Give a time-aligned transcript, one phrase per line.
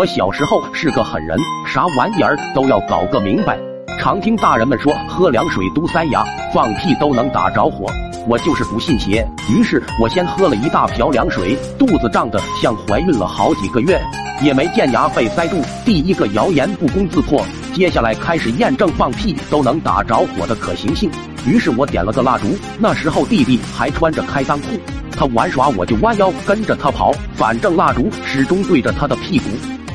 [0.00, 3.58] 我小时候是个狠人，啥玩意儿都要搞个明白。
[3.98, 7.84] 常听大人们说喝凉水堵塞牙，放屁都能打着火。
[8.26, 14.00] 我就是不信邪，于是我先喝了一大瓢凉水，肚子胀得像怀孕了好几个月，
[14.42, 15.60] 也没见牙被塞住。
[15.84, 17.44] 第一个谣言不攻自破，
[17.74, 21.10] 接下来开始验证放屁都能打着火的可行性。
[21.46, 22.46] 于是我点了个蜡烛，
[22.78, 24.80] 那时候弟弟还穿着开裆裤，
[25.14, 29.44] 他玩耍我就弯腰跟着他跑，反正蜡烛始终对着他的屁股。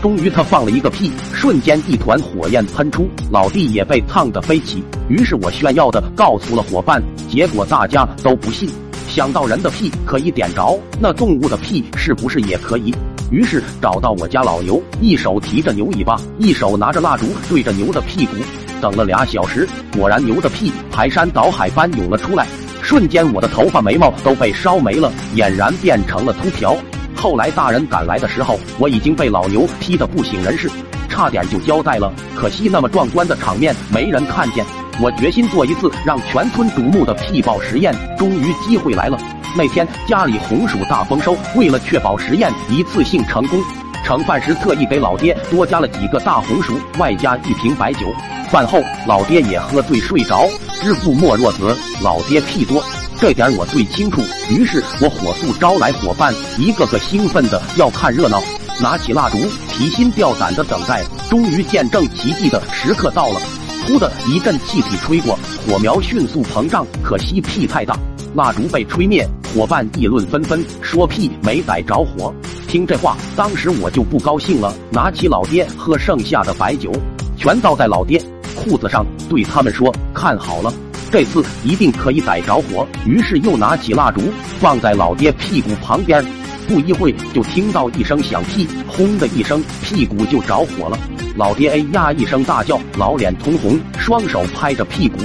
[0.05, 4.83] 终于他放了一个屁，瞬间一团火焰喷出，老弟也被烫得飞起。
[5.09, 8.69] 于是我炫耀的告诉了伙伴，结果大家都不信。
[9.07, 12.93] 想到人的屁可以点着，那动物的屁是不是也可以？
[13.31, 18.35] 于是找到我家老牛，一手提着牛尾巴，一手拿着蜡烛对着牛的屁股。
[18.79, 19.67] 等了俩小时，
[19.97, 22.45] 果然牛的屁排山倒海般涌了出来，
[22.83, 26.77] 瞬间我的头发眉毛都被烧没了，俨然变成了秃瓢。
[27.25, 30.69] 后来大人赶来的时候，我已经被老牛踢得不省人事，
[31.09, 32.13] 差点就交代了。
[32.35, 34.63] 可惜那么壮观的场面没人看见。
[35.01, 37.95] 我决心做一次让全村瞩目的屁爆实验。
[38.15, 39.17] 终于机会来了。
[39.57, 43.59] 那天家里红薯大丰收，为了确保实验一次性成功，
[44.03, 48.05] 盛饭时特意给老爹多加了几个大红薯，外加一瓶白酒。
[48.51, 50.47] 饭后老爹也喝醉睡着。
[50.79, 52.83] 知父莫若子，老爹屁多。
[53.17, 58.43] 这点我最清楚，于是我火速招来伙伴，一个个兴奋的要看热闹，
[58.81, 59.37] 拿起蜡烛，
[59.69, 61.01] 提心吊胆的等待。
[61.29, 63.39] 终于见证奇迹的时刻到了，
[63.87, 67.97] 突的一阵气体吹过，火苗迅速膨胀，可惜屁太大，
[68.35, 69.27] 蜡烛被吹灭。
[69.55, 72.33] 伙伴议论纷纷，说屁没逮着火。
[72.67, 76.91] 听这话，当时我就不高兴了，拿起老爹喝剩下的白酒，
[77.37, 78.21] 全倒在老爹
[78.55, 80.71] 裤子上，对他们说：“看好了。”
[81.11, 84.21] 这次一定可以逮着火，于是又拿起蜡烛
[84.59, 86.23] 放在老爹屁股旁边，
[86.67, 90.97] 不一会就听到一声响屁，轰的一声，屁股就着火了。
[91.37, 95.19] 老爹哎呀一声大叫，老脸通红，双手拍着屁股，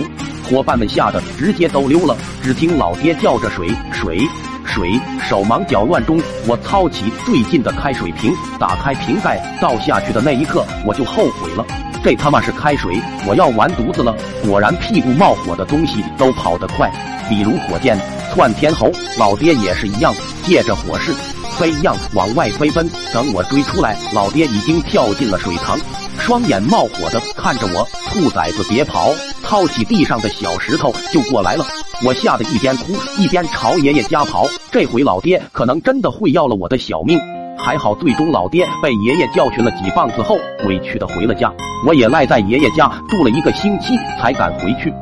[0.48, 2.17] 伙伴们吓得直接都溜了。
[2.42, 4.20] 只听老爹叫着水水
[4.64, 11.64] 水，手忙脚乱中，我操起最近的开水瓶，打开瓶盖倒下去的那一刻，我就后悔了。
[12.02, 12.98] 这他妈是开水！
[13.27, 14.16] 我要完犊子了！
[14.42, 16.90] 果然屁股冒火的东西都跑得快，
[17.28, 17.98] 比如火箭、
[18.33, 18.90] 窜天猴。
[19.18, 21.12] 老爹也是一样，借着火势
[21.58, 22.88] 飞一样往外飞奔。
[23.12, 25.78] 等我追出来，老爹已经跳进了水塘，
[26.18, 27.86] 双眼冒火的看着我。
[28.08, 29.12] 兔崽子别跑！
[29.42, 31.67] 掏起地上的小石头就过来了。
[32.02, 34.46] 我吓得一边哭一边朝爷爷家跑。
[34.72, 37.20] 这回老爹可能真的会要了我的小命。
[37.65, 41.53] 还好，最终老爹被爷爷教训了几棒子后，委屈的回了家。
[41.87, 44.93] 我也赖在爷爷家住了一个星期，才敢回去。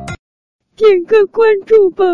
[0.75, 2.05] 点个关注吧。